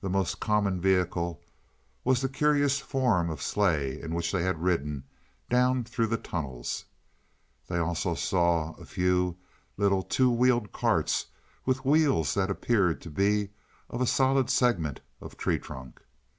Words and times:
The 0.00 0.08
most 0.08 0.40
common 0.40 0.80
vehicle 0.80 1.42
was 2.02 2.22
the 2.22 2.30
curious 2.30 2.80
form 2.80 3.28
of 3.28 3.42
sleigh 3.42 4.00
in 4.00 4.14
which 4.14 4.32
they 4.32 4.42
had 4.42 4.62
ridden 4.62 5.04
down 5.50 5.84
through 5.84 6.06
the 6.06 6.16
tunnels. 6.16 6.86
They 7.68 7.76
saw 7.76 7.84
also 7.84 8.76
a 8.82 8.86
few 8.86 9.36
little 9.76 10.02
two 10.02 10.30
wheeled 10.30 10.72
carts, 10.72 11.26
with 11.66 11.84
wheels 11.84 12.32
that 12.32 12.48
appeared 12.50 13.02
to 13.02 13.10
be 13.10 13.50
a 13.90 14.06
solid 14.06 14.48
segment 14.48 15.02
of 15.20 15.36
tree 15.36 15.58
trunk. 15.58 16.00